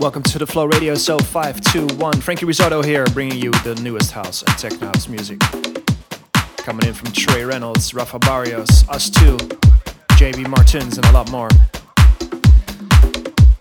[0.00, 2.22] Welcome to the Flow Radio Show 521.
[2.22, 5.38] Franky Rizardo here, bringing you the newest house and techno house music.
[6.56, 9.36] Coming in from Trey Reynolds, Rafa Barrios, us too,
[10.16, 11.50] JB Martins, and a lot more.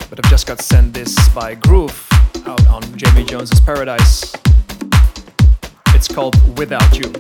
[0.10, 2.08] But I've just got sent this by Groove
[2.46, 4.34] out on Jamie Jones's Paradise.
[5.88, 7.12] It's called Without You.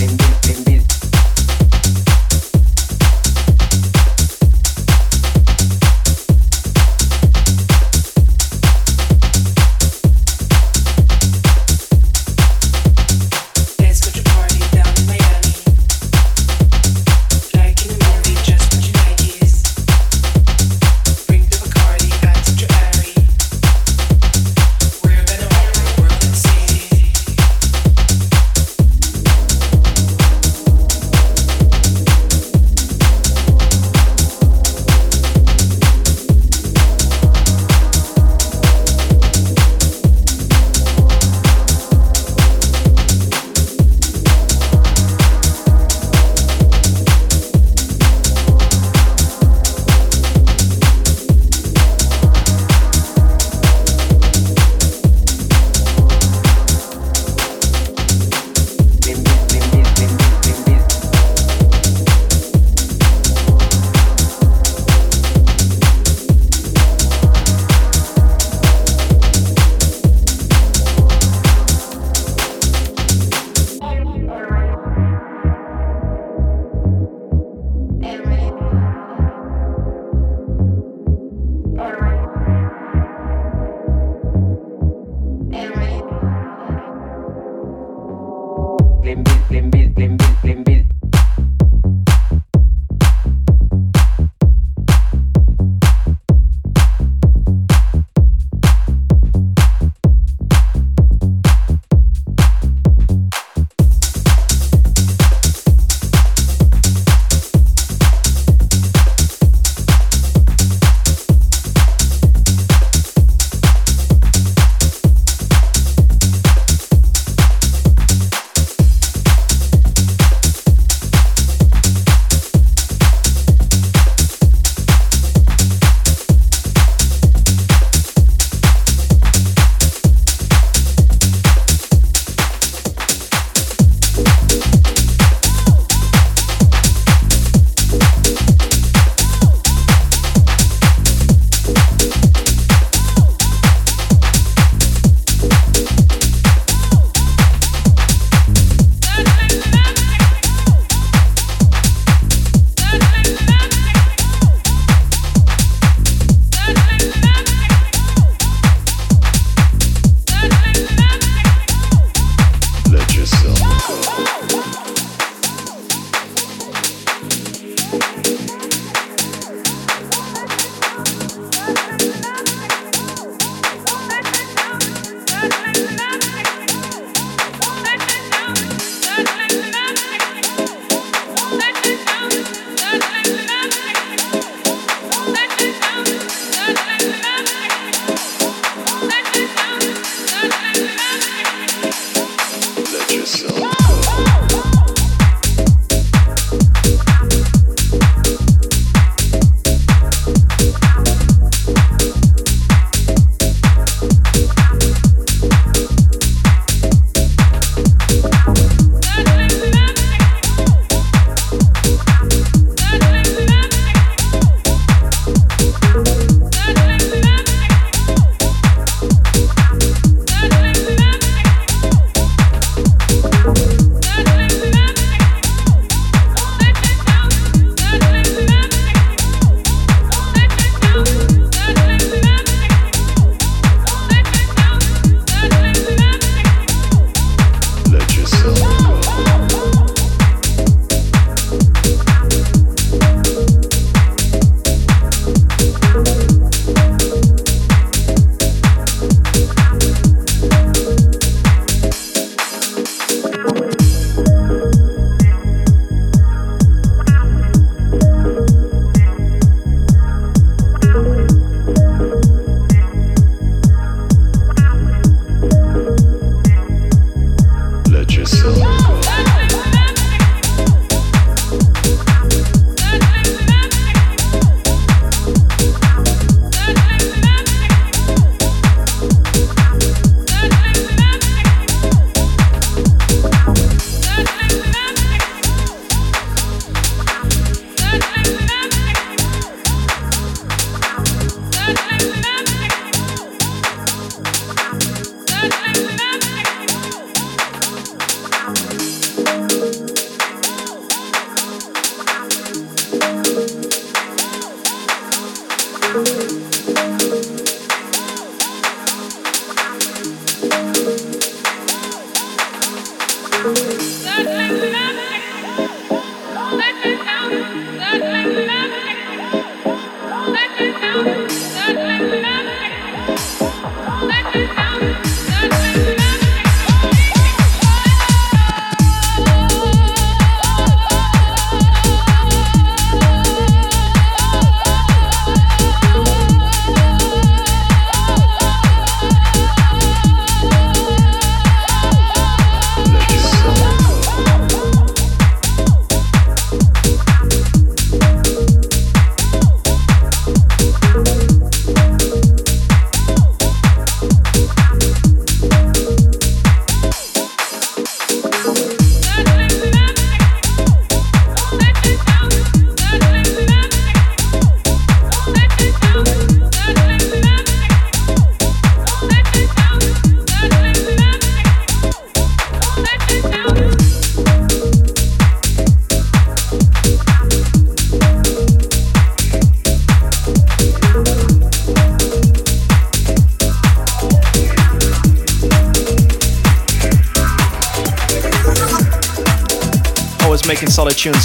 [0.00, 0.39] in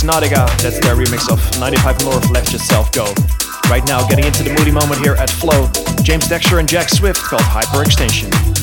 [0.05, 3.05] Nautica, that's their remix of 95 North Let Yourself Go.
[3.69, 5.69] Right now, getting into the moody moment here at Flow,
[6.03, 8.54] James Dexter and Jack Swift called Hyperextension.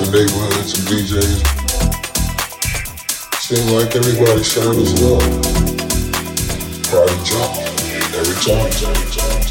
[0.00, 1.40] Of neighborhoods and DJs.
[3.38, 5.20] Seemed like everybody showed us love.
[6.90, 7.58] Party jumped
[8.14, 9.43] every time.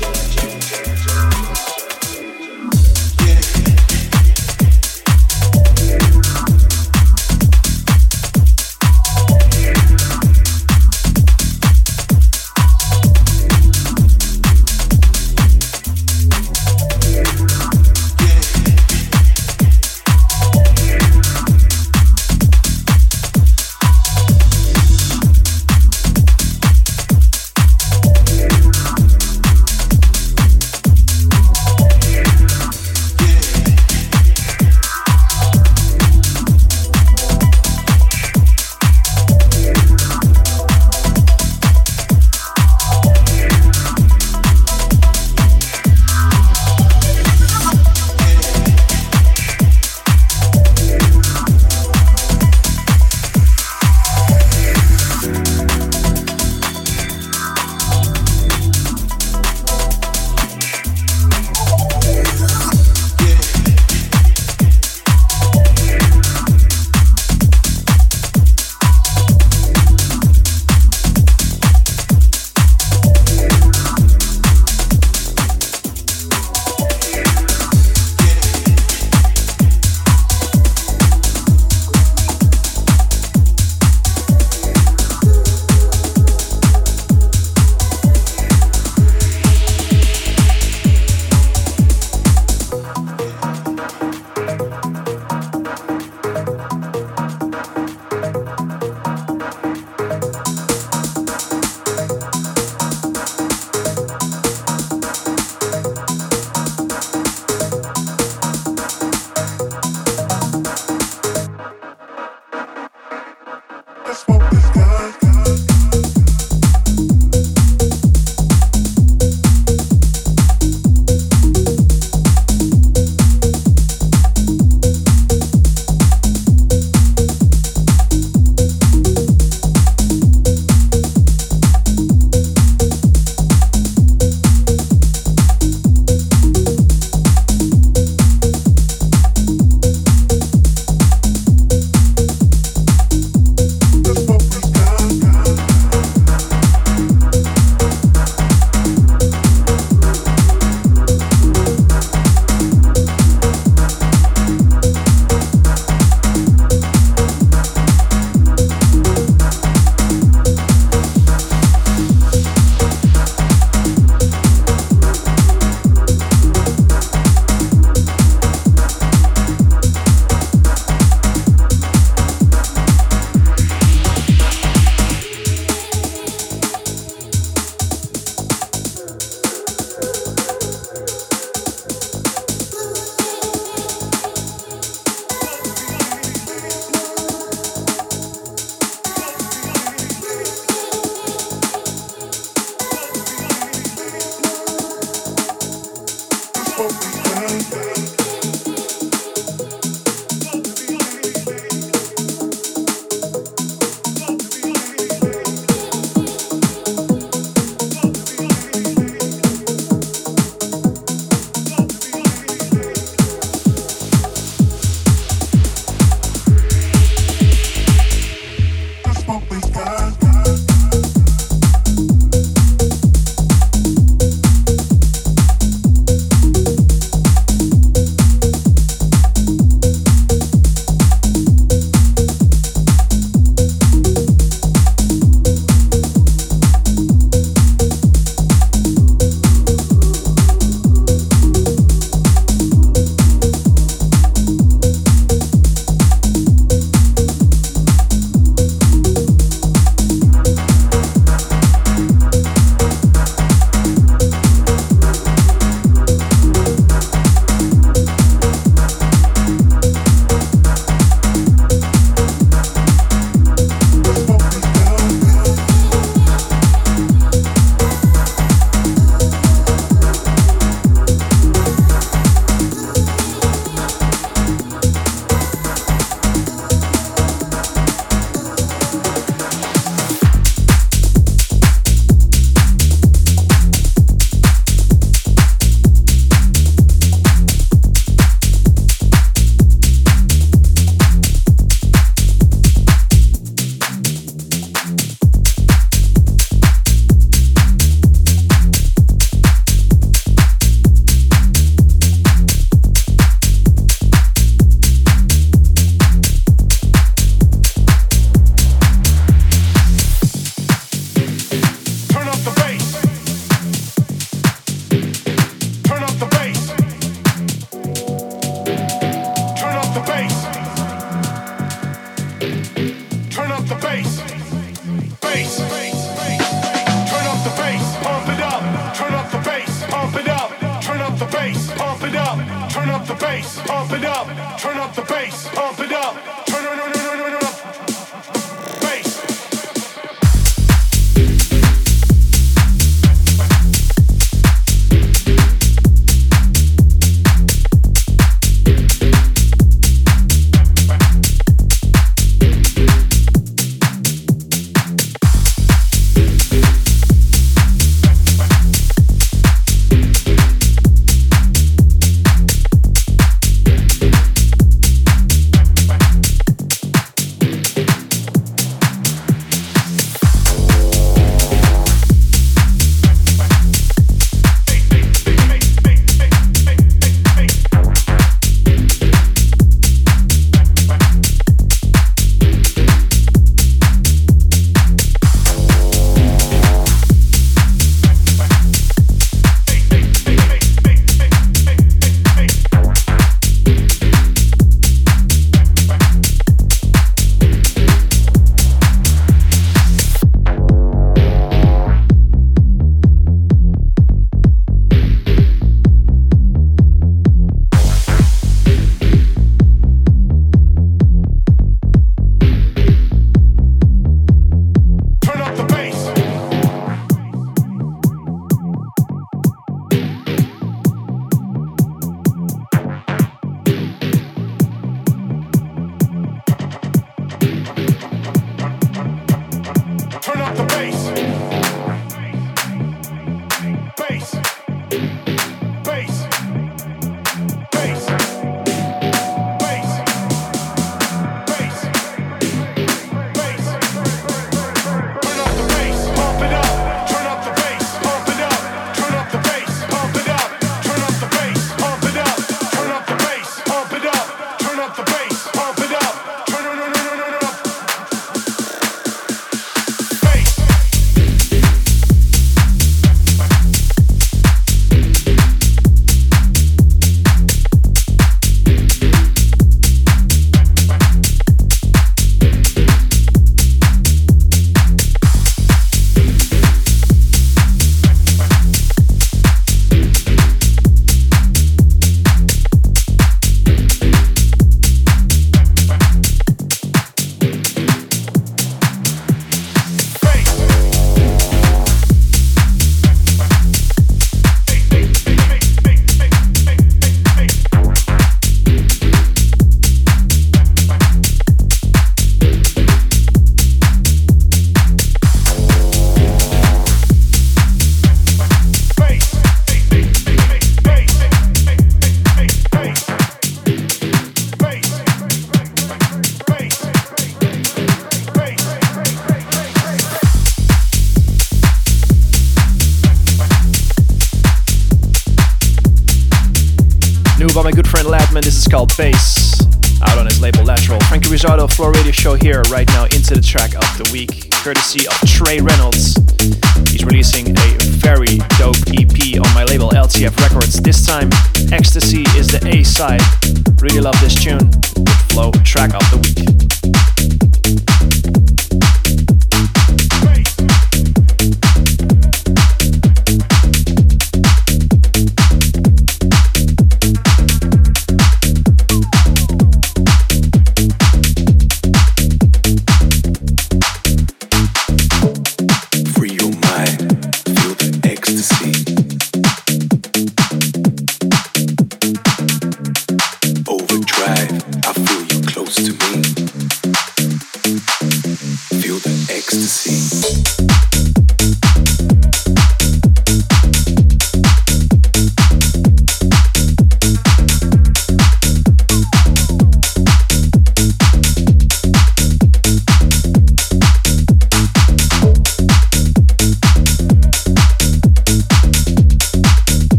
[534.96, 535.23] Week, courtesy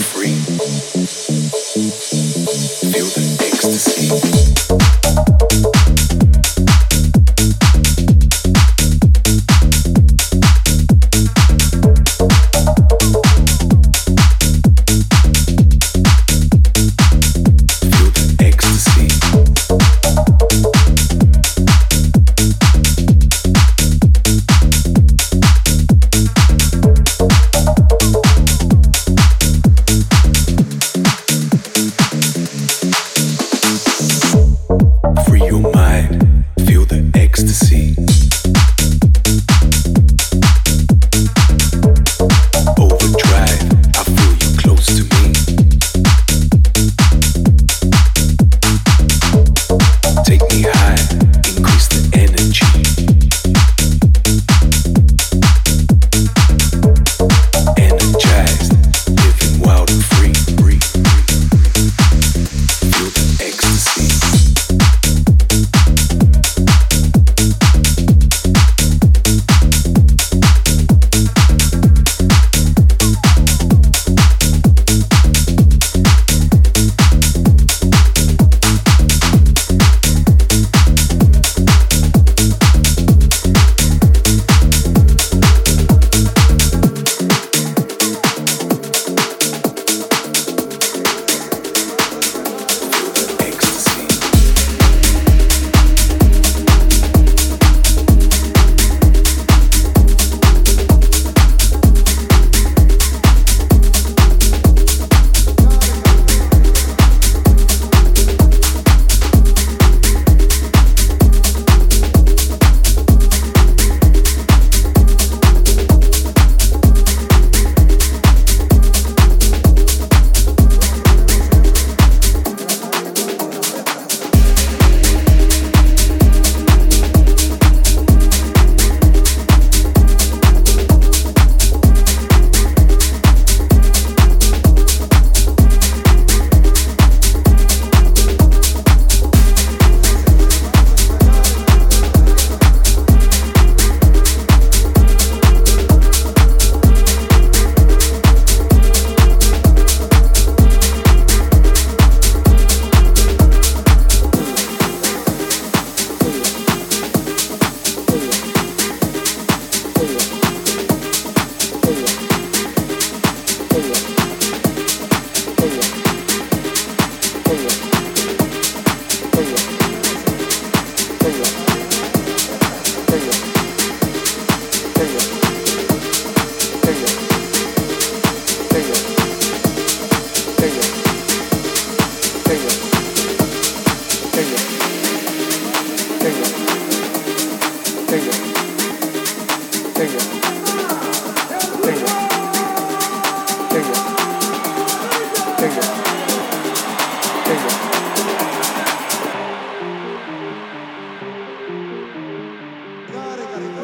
[0.00, 1.03] free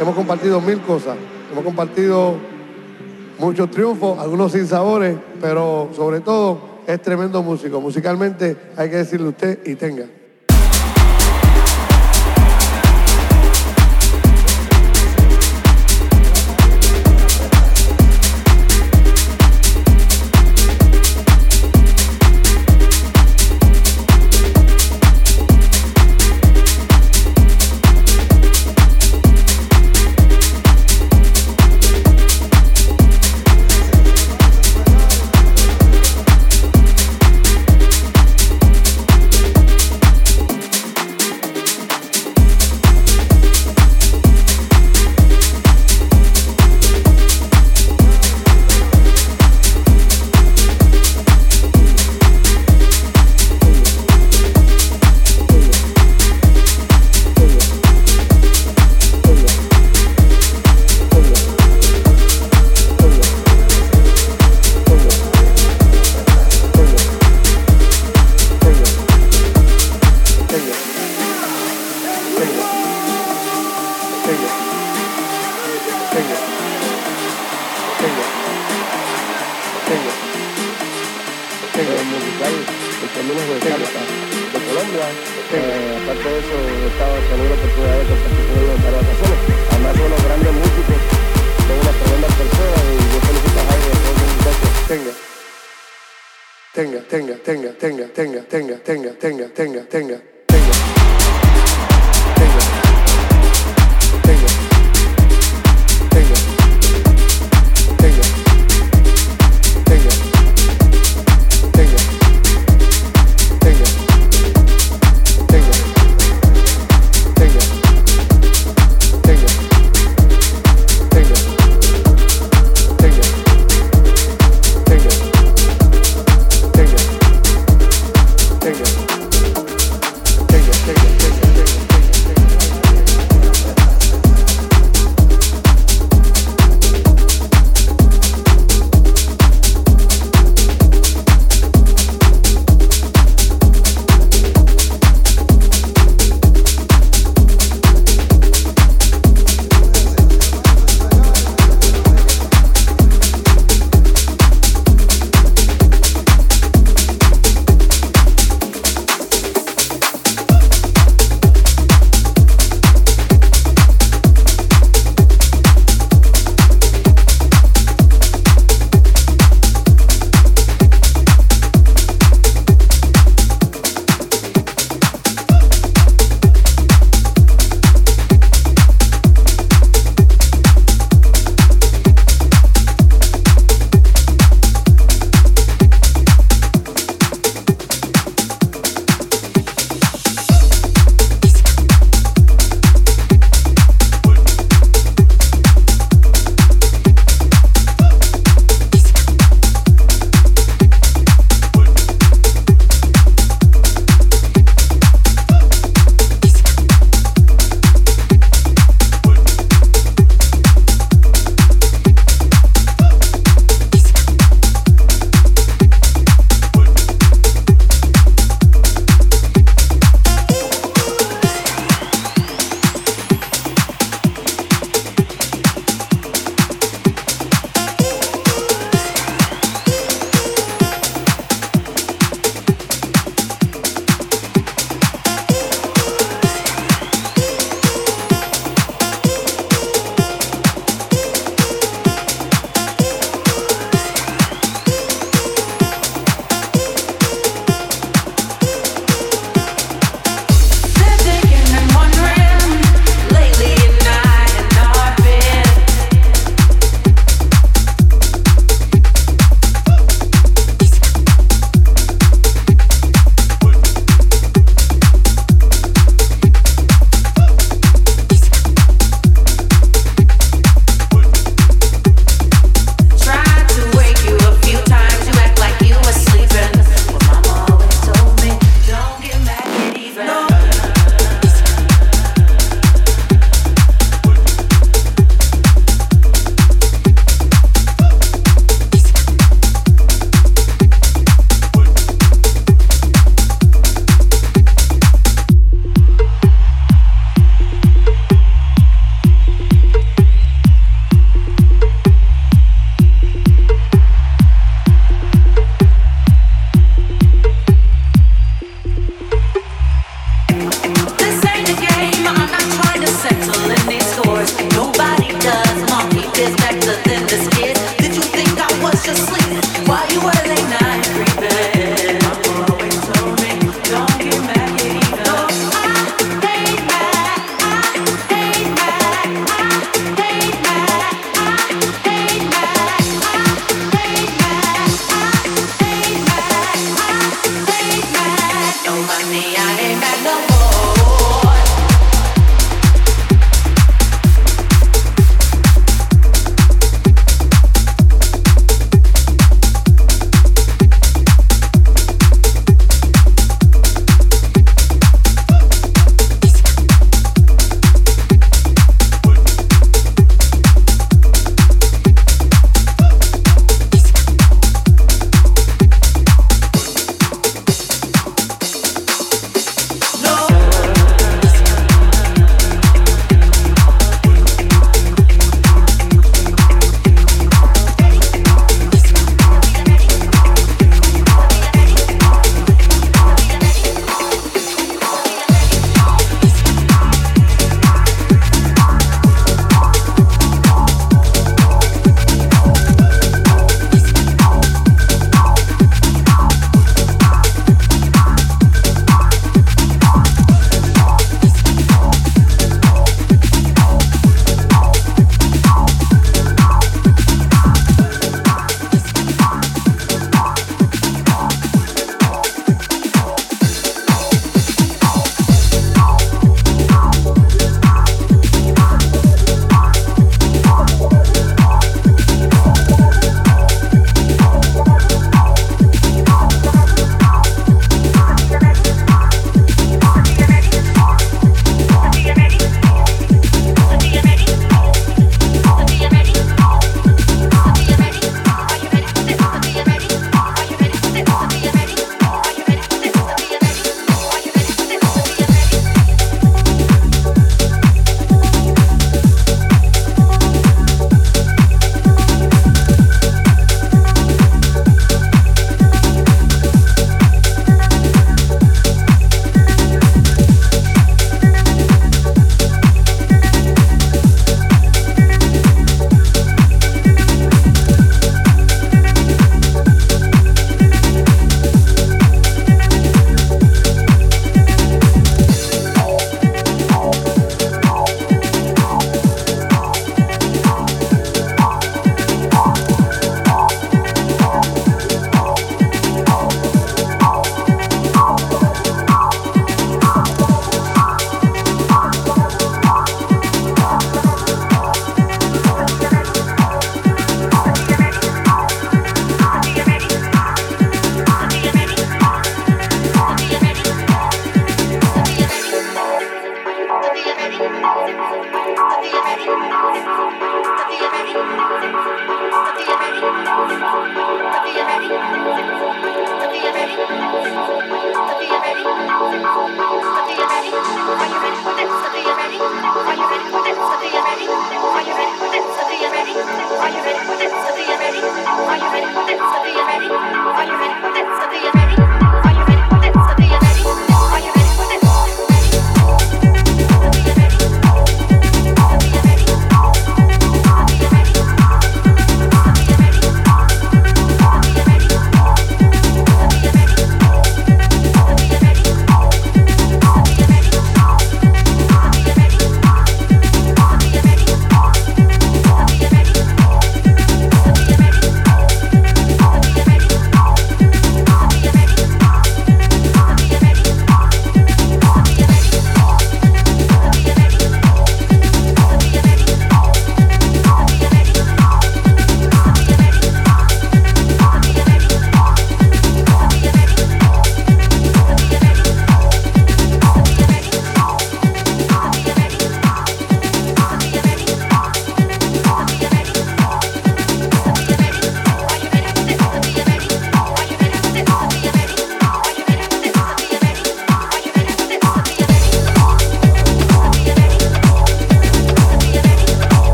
[0.00, 1.16] hemos compartido mil cosas.
[1.52, 2.34] Hemos compartido
[3.38, 7.80] muchos triunfos, algunos sin sabores, pero sobre todo es tremendo músico.
[7.80, 10.06] Musicalmente hay que decirle usted y tenga.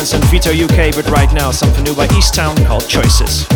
[0.00, 3.49] dance and Vito UK, but right now something new by Easttown called Choices.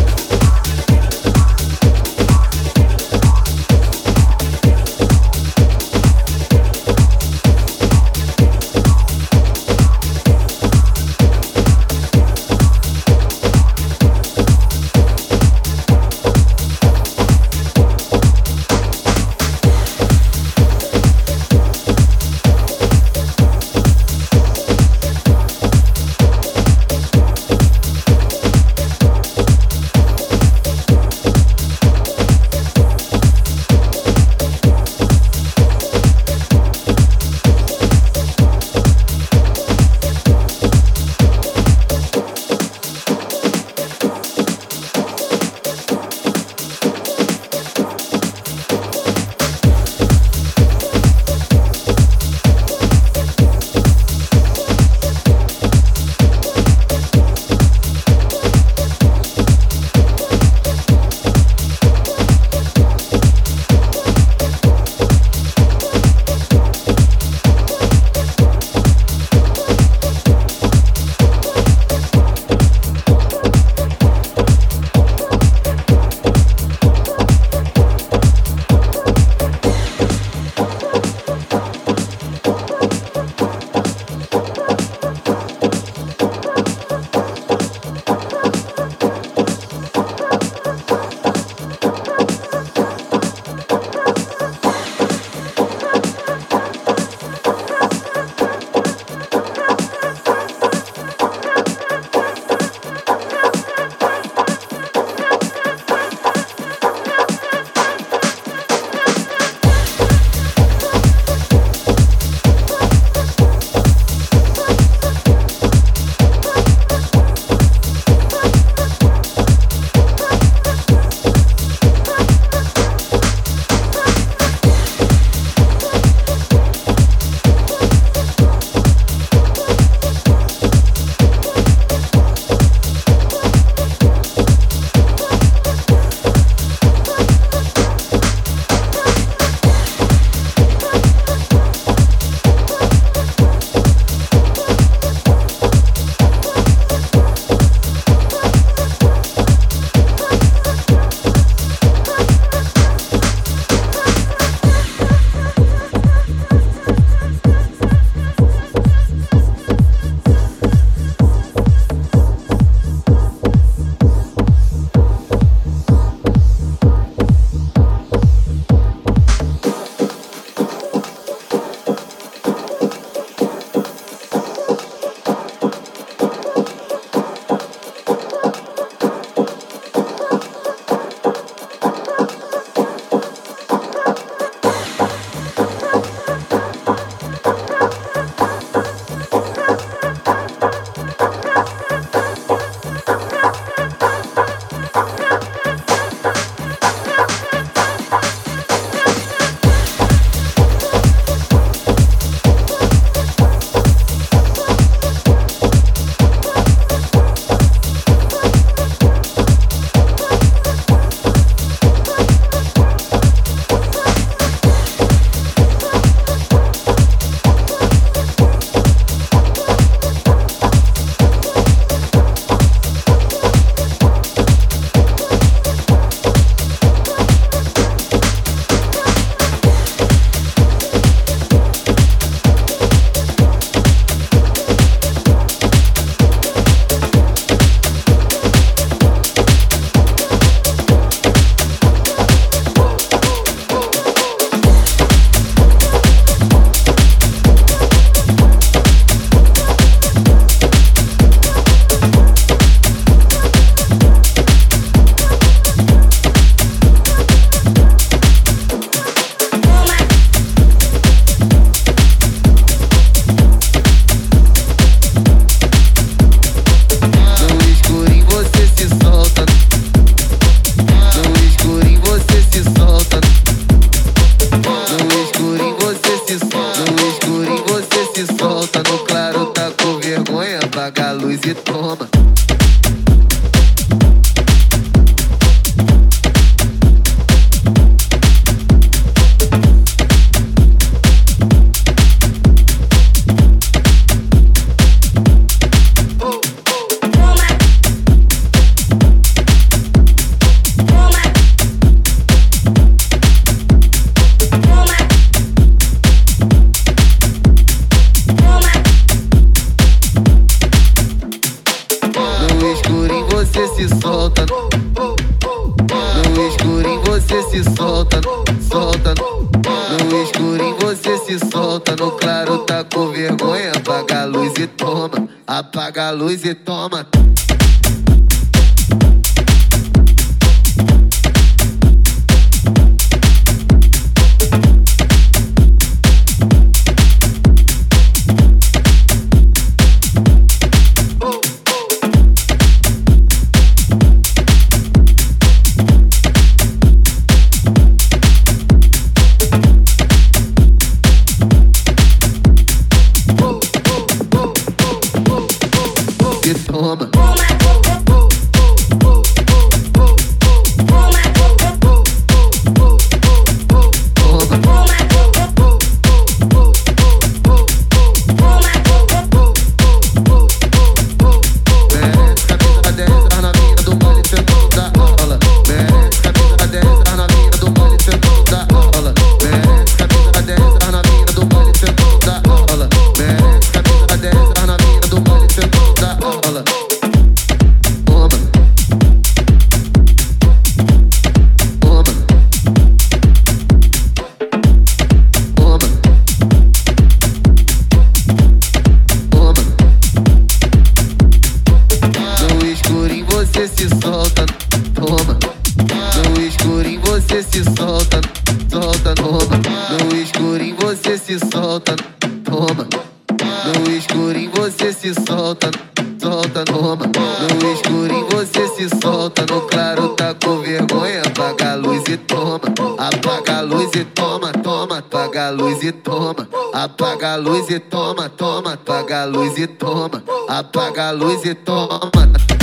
[429.24, 432.53] a luz e toma, apaga a luz e toma.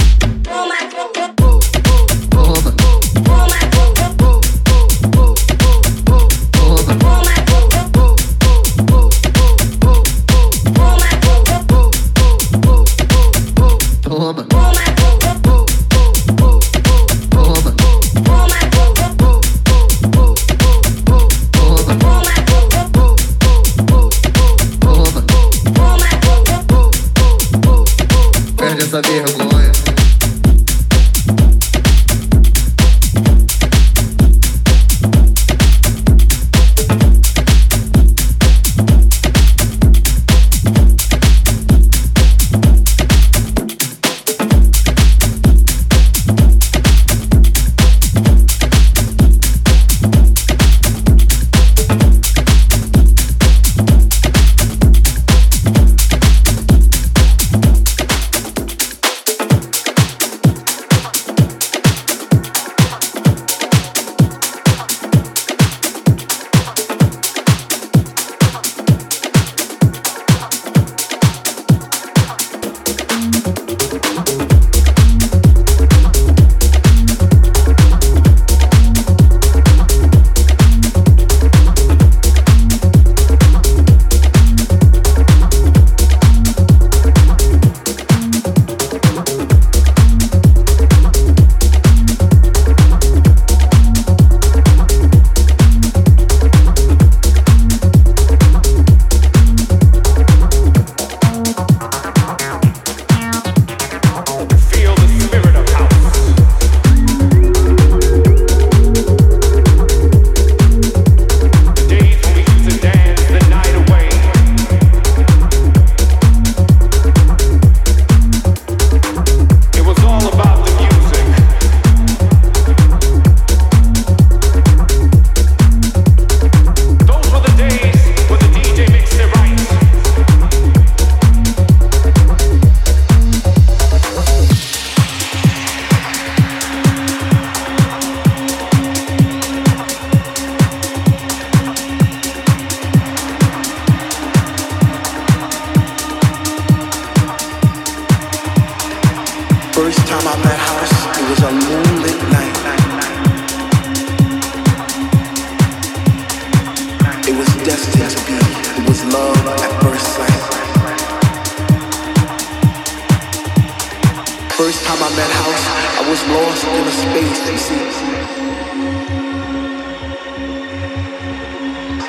[164.81, 165.65] First time I met House,
[165.99, 168.17] I was lost in a space sees me.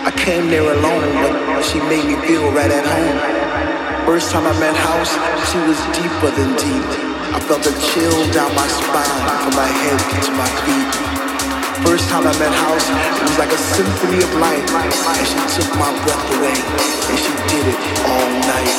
[0.00, 1.80] I came there alone and looked, but she
[5.68, 6.88] was deeper than deep.
[7.36, 11.21] I felt a chill down my spine from my head to my feet.
[11.84, 15.70] First time I met House, it was like a symphony of light, and she took
[15.76, 18.72] my breath away, and she did it all night.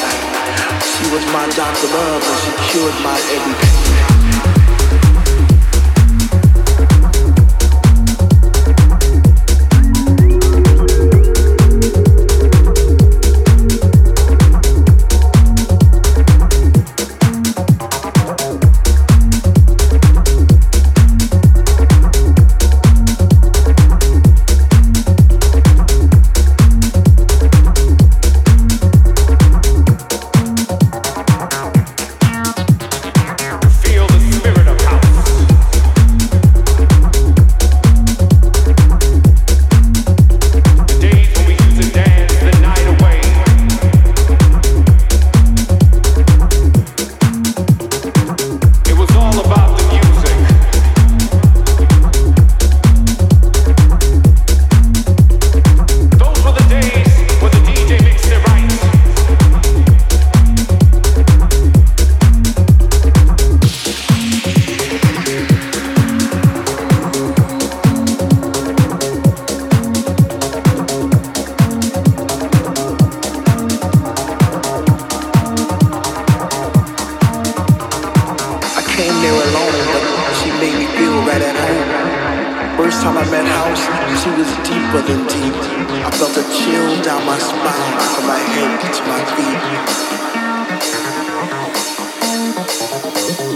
[0.81, 4.12] She was my doctor love, and she cured my every pain.
[93.23, 93.52] Talk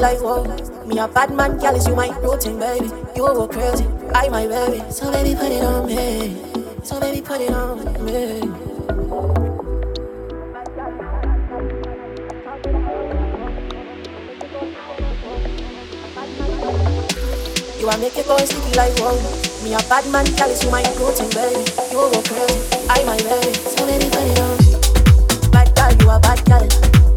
[0.00, 0.44] like whoa.
[0.86, 2.86] Me a bad man, callous, you my routine, baby.
[3.14, 4.82] You go crazy, I my baby.
[4.90, 6.36] So baby, put it on me.
[6.82, 8.40] So baby, put it on me.
[17.78, 19.16] You are making boys go sticky like whoa.
[19.62, 21.60] Me a bad man, callous, you my routine, baby.
[21.92, 23.52] You go crazy, I my baby.
[23.54, 25.50] So baby, put it on.
[25.52, 26.64] Bad girl, you a bad girl.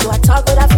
[0.02, 0.73] You a talk with a